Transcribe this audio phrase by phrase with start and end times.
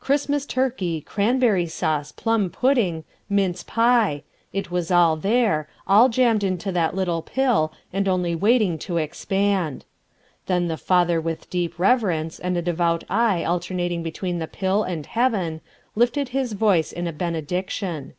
[0.00, 6.70] Christmas turkey, cranberry sauce, plum pudding, mince pie it was all there, all jammed into
[6.70, 9.86] that little pill and only waiting to expand.
[10.44, 15.06] Then the father with deep reverence, and a devout eye alternating between the pill and
[15.06, 15.62] heaven,
[15.94, 18.12] lifted his voice in a benediction.